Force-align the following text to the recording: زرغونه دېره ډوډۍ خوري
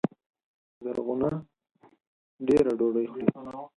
زرغونه 0.83 1.29
دېره 2.45 2.71
ډوډۍ 2.79 3.05
خوري 3.11 3.27